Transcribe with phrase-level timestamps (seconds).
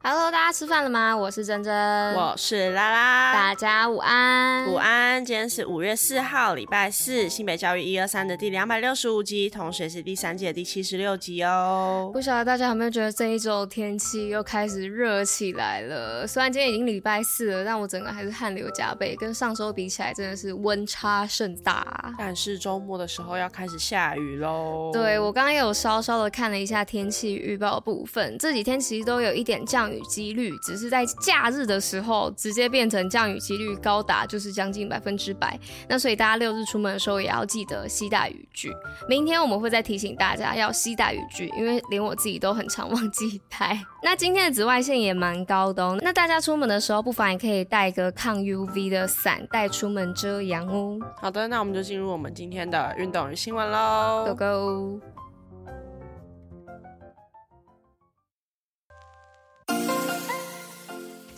[0.00, 1.14] Hello，大家吃饭了吗？
[1.14, 5.22] 我是珍珍，我是拉拉，大家午安，午安。
[5.24, 12.10] 今天是五月四号，礼拜四，新北教育一二三的第两百六十五集，同时也是第三季的第七十六集哦。
[12.12, 16.24] 不晓得大家有没有觉得这一周天气又开始热起来了？
[16.24, 22.14] 虽然今天已经礼拜四了，但我整个还是汗流浃背，跟上周比起来真的是温差甚大。
[22.16, 24.90] 但是周末的时候要开始下雨喽。
[24.92, 30.00] 对，我刚刚也有稍稍的看了一下天气预报部分，这几天其实都有一点降雨。
[30.08, 38.72] 几率只是在假日的时候直接变成降雨几率高达就是将近百分之百，那所以大家六日出门的时候也要记得携带雨具。
[39.08, 43.78] 明天我们会再提醒大家要携带雨具，因为连我自己都很常忘记带。
[44.02, 50.98] 那今天的紫外线也蛮高的哦，那大家出门的时候不妨也可以带个抗 UV 的伞带出门遮阳哦。
[51.20, 55.17] 好的，那我们就进入我们今天的运动与新闻喽，Go Go！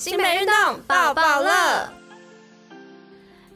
[0.00, 1.99] 新北运动抱抱乐。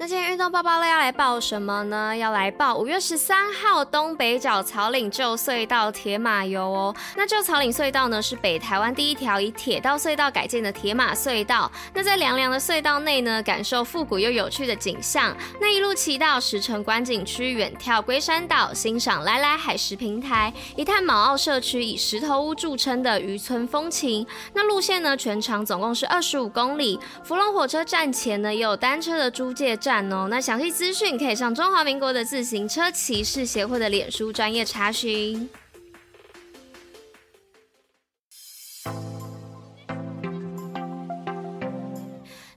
[0.05, 2.15] 那今天运动报报乐要来报什么呢？
[2.15, 6.95] 要来报五月十三号东北角草岭旧隧道铁马游哦。
[7.17, 11.73] 那旧草岭隧道呢，是北台湾第一条以铁道隧道改建的铁马隧道。
[11.95, 15.35] 那在凉凉的隧道内呢，感受复古又有趣的景象。
[15.59, 24.27] 那一路骑到石城观景区，远眺龟山岛，欣赏来来海石平台，一探卯澳社区以石头屋著称的渔村风情。
[24.53, 27.01] 那路线呢，全长总共是二十五公里。
[27.23, 29.94] 福隆火车站前呢，也有单车的租借站
[30.29, 35.49] 那详细资讯可以上中华民国的自行车骑士协会的脸书专业查询。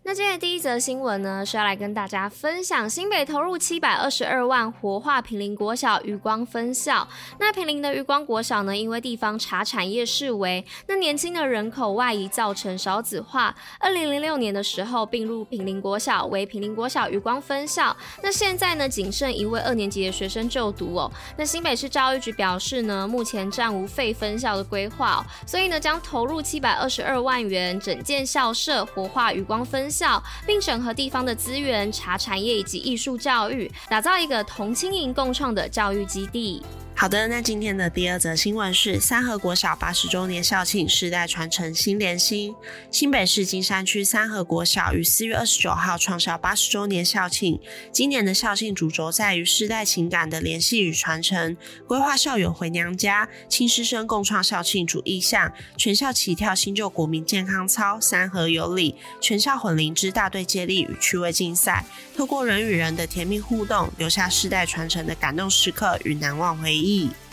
[0.08, 7.06] 那今天的第一则新闻呢，是要来跟大家分享新北投入七百二十二万活化平林国小余光分校。
[7.42, 13.54] 那平林的余光国小呢，因为地方茶产业式微，那年轻的人口外移造成少子化。
[13.82, 17.94] 二零零六年的时候并入平林国小为平林国小余光分校。
[18.24, 21.12] 那现在呢，仅剩一位二年级的学生就读哦。
[21.36, 29.97] 那新北市教育局表示呢，目前暂无废分校的规划哦，所以呢，将投入七百二十二万元整建校舍，活化余光分校。
[30.46, 36.62] 并整合地方的资源、茶产业以及艺术教育，打造一个同经营共创的教育基地。
[37.00, 42.56] 好的，那今天的第二则新闻是三和国小八十周年校庆，世代传承心连心。
[42.90, 47.60] 新北市金山区三和国小于四月二十九号创校八十周年校庆。
[47.92, 51.56] 今年的校庆主轴在于世代情感的联系与传承，
[51.88, 61.86] 规划校友回娘家、亲师生共创校庆主意向，全校齐跳新旧国民健康操、三和有礼，全校混龄之大队接力与趣味竞赛，
[62.16, 66.87] 透过人与人的甜蜜互动，留下世代传承的感动时刻与难忘回忆。
[66.88, 67.27] E.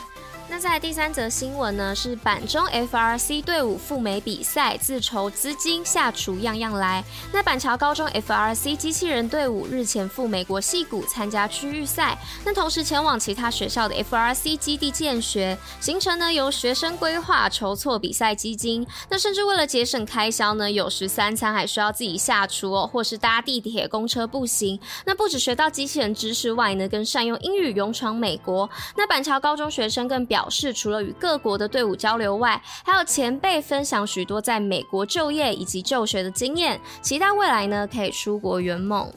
[0.46, 7.02] 那在第三则新闻呢，是板中 FRC 队伍赴美比赛，自筹资金下厨样样来。
[7.32, 15.58] 那板桥高中 FRC 机器人队伍日前赴美国矽谷参加区域赛，那同时前往其他学校的 FRC 基地见学。
[15.80, 24.78] 行程呢由学生规划筹措比赛基金，那甚至为了节省开销呢，有时三餐还需要自己下厨哦，或是搭地铁、公车、步行。
[25.04, 28.68] 那不止学到机器人知识外呢，更善用英语勇闯美国。
[28.96, 39.08] 那板桥高中学生更表表示，除了与各国的队伍交流外，还有前辈分享许多在美国就业以及就学的经验，期待未来呢可以出国圆梦。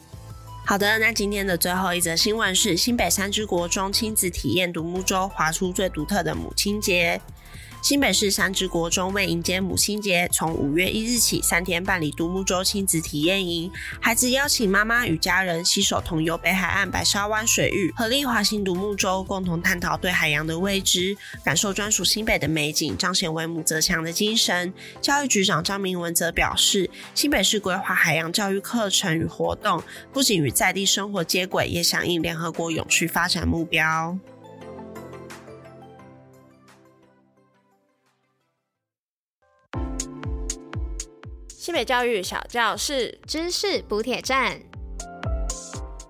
[0.64, 7.20] 好的，那今天的最后一则新闻是新北三芝国中亲子体验独木舟，划出最独特的母亲节。
[7.88, 13.72] 新北市三芝国中为迎接母亲节，从五月一日起三天办理独木舟亲子体验营，
[14.02, 21.16] 孩子邀请妈妈与家人携手同游北海岸白沙湾水域，合力滑行独木舟，共同探讨对海洋的未知，
[21.46, 24.74] 感受专属新北的美景，彰显为母则强的精神。
[25.00, 29.82] 教育局长张明文则表示，新北市规划海洋教育课程与活动，
[30.12, 34.20] 不仅与在地生活接轨，也响应联合国永续发展目标。
[41.68, 44.58] 新北教育小教室知识补铁站。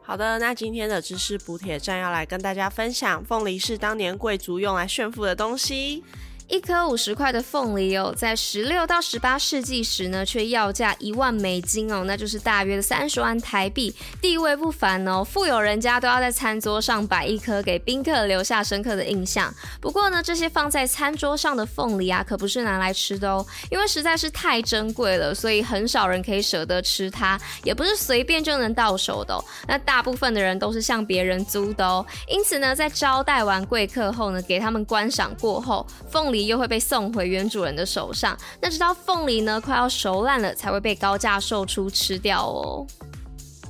[0.04, 6.04] 好的，那今天的知识补铁站要来跟大家分享，凤梨是当年贵族用来炫富的东西。
[6.48, 15.22] 一颗五十块的凤梨哦，在十六到十八世纪时呢，却要价一万美金哦，那就是大约三十万台币，地位不凡哦。
[15.22, 19.54] 富有人家都要在餐桌上摆一颗，给宾客留下深刻的印象。
[19.82, 29.44] 不过呢，这些放在餐桌上的凤梨啊，可不是拿来吃的哦，因为实在是太珍贵了，所以很少人可以舍得吃它，也不是随便就能到手的哦。
[29.68, 32.06] 那大部分的人都是向别人租的哦。
[32.26, 36.37] 因此呢，在招待完贵客后呢，给他们观赏过后，凤梨。
[36.46, 42.86] 又会被送回原主人的手上，那直到凤梨呢快要熟烂了，才会被高价售出吃掉哦。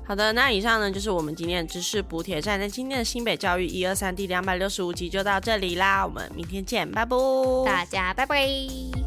[0.06, 2.60] 好的，那以上呢就是我们今天的知识补铁站。
[2.60, 7.18] 那今天的新北教育一二三第两百六十五集就到这里啦，我们明天见，拜拜，
[7.66, 9.07] 大家拜拜。